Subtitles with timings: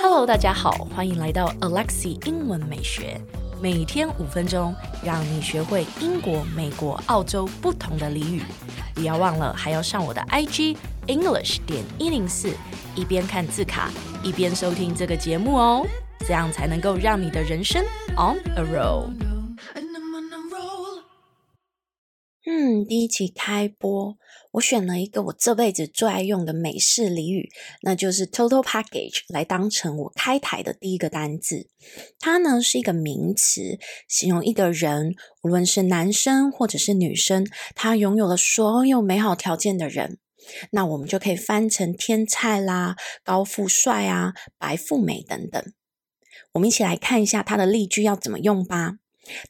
[0.00, 3.20] Hello，大家好，欢迎来到 Alexi 英文美学，
[3.60, 4.74] 每天五分钟，
[5.04, 8.42] 让你学会英国、美国、澳洲不同的俚语。
[8.94, 12.54] 不要忘了，还要上我的 IG English 点一零四，
[12.94, 13.90] 一边看字卡，
[14.22, 15.86] 一边收听这个节目哦，
[16.20, 17.84] 这样才能够让你的人生
[18.16, 19.31] on a roll。
[22.84, 24.16] 第一期开播，
[24.52, 27.50] 我选了一个我这辈子最爱用的美式俚语，
[27.82, 31.68] 那就是 total package，来当成我开台的第一个单字。
[32.18, 40.18] 它呢是一个名词，形容一个人，无论是男生或者是女生，他拥有了所有美好条件的人。
[40.72, 45.62] 那我们就可以翻成天菜啦、高富帅啊、白富美等等。
[46.52, 48.98] 我们一起来看一下它的例句要怎么用吧。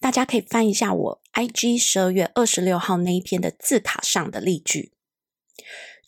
[0.00, 4.92] 大家可以翻一下我 IG 十二月二十六号那一篇的字卡上的例句。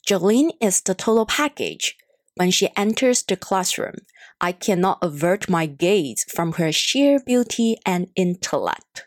[0.06, 1.92] Jolene is the total package.
[2.36, 4.05] When she enters the classroom,
[4.38, 9.06] I cannot avert my gaze from her sheer beauty and intellect.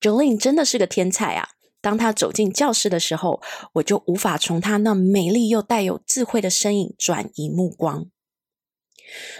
[0.00, 1.50] Jolene 真的是个天才啊！
[1.80, 3.40] 当她走进教室的时候，
[3.74, 8.11] 我就无法从她那美丽又带有智慧的身影转移目光。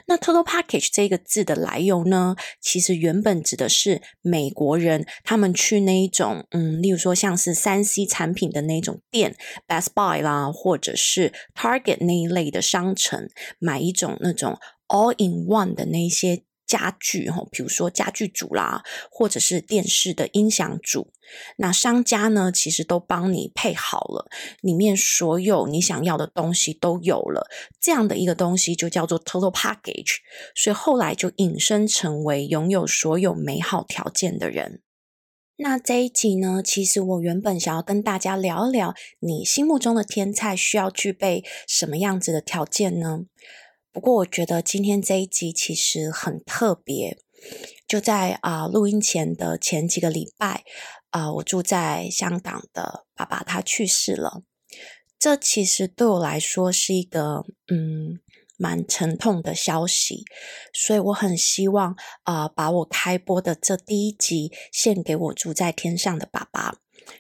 [0.07, 16.43] 那 total package 这个字的来由呢，其实原本指的是美国人，他们去那一种，嗯，例如说像是三 C 产品的那种店，Best Buy 啦，或者是 Target 那一类的商城，买一种那种 all in one 的那些。
[16.67, 21.13] 家具哈，比如说家具组啦，或者是电视的音响组，
[21.57, 24.29] 那商家呢，其实都帮你配好了，
[24.61, 27.47] 里面所有你想要的东西都有了，
[27.81, 30.17] 这样的一个东西就叫做 total package，
[30.55, 34.81] 所以后来就引申成为拥有所有美好条件的人。
[35.57, 43.21] 那这一集呢，其实我原本想要跟大家聊一聊，你心目中的天菜需要具备什么样子的条件呢？
[43.93, 47.19] 不过，我觉得今天这一集其实很特别。
[47.87, 50.65] 就在啊、录音前的前几个礼拜，
[51.11, 54.43] 啊、我住在香港的爸爸他去世了。
[55.19, 58.21] 这其实对我来说是一个嗯
[58.57, 60.25] 蛮沉痛的消息，
[60.73, 66.77] 所以我很希望啊、把我开播的这第一集献给我住在天上的爸爸。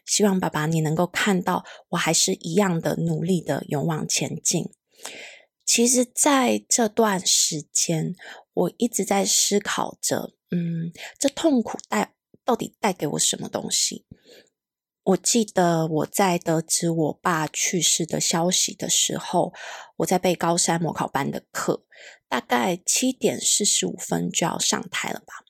[0.06, 4.70] 希望爸爸你能够看到，我还是一样的努力的勇往前进。
[5.64, 8.14] 其实，在这段时间，
[8.52, 12.14] 我一直在思考着，嗯，这痛苦带
[12.44, 14.04] 到底带给我什么东西？
[15.04, 19.52] 我记得我在得知我爸去世的消息的时候，
[19.96, 21.84] 我在备高三模考班的课，
[22.28, 25.44] 大概七点四十五分就要上台了吧，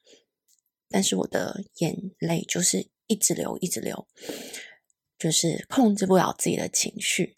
[0.89, 4.07] 但是我的眼泪就是一直流，一直流，
[5.19, 7.35] 就是控制不了自己的情绪。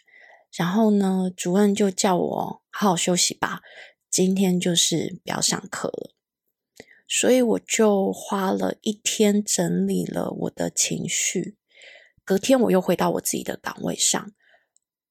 [0.56, 3.60] 然后呢，主任就叫我好好休息吧，
[4.08, 6.14] 今天就是不要上课了。
[7.06, 11.56] 所以我就花了一天整理了我的情绪，
[12.24, 14.32] 隔天我又回到我自己的岗位上，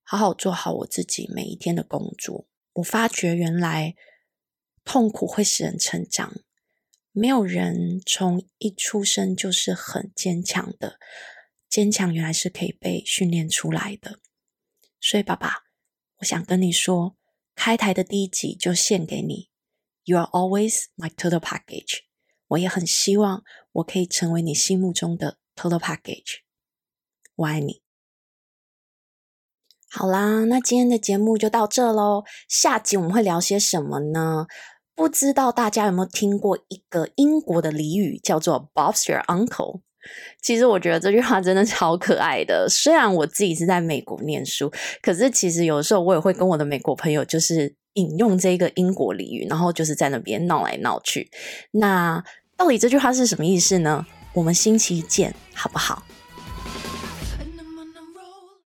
[0.01, 2.47] 好好做好我自己每一天的工作。
[2.73, 3.95] 我发觉原来
[4.83, 6.33] 痛苦会使人成长，
[7.11, 10.97] 没有人从一出生就是很坚强的，
[11.69, 14.19] 坚强原来是可以被训练出来的。
[15.05, 15.63] 所以，爸爸，
[16.19, 17.17] 我想跟你说，
[17.55, 19.49] 开台的第一集就献给你。
[20.05, 22.03] You are always my total package。
[22.47, 23.43] 我也很希望
[23.73, 26.37] 我可以成为你心目中的 total package。
[27.35, 27.81] 我爱你。
[29.89, 32.23] 好啦，那今天的节目就到这喽。
[32.47, 34.47] 下集我们会聊些什么呢？
[34.95, 39.81] 不知道大家有没有听过一个英国的俚语，叫做 Bob's your uncle。
[40.41, 42.67] 其实我觉得这句话真的超可爱的。
[42.69, 44.71] 虽然我自己是在美国念书，
[45.01, 51.29] 可是其实有的时候我也会跟我的美国朋友就是引用这个英国俚语，然后就是在那边闹来闹去。
[51.71, 52.23] 那
[52.57, 54.05] 到底这句话是什么意思呢？
[54.33, 56.03] 我们星期一见，好不好？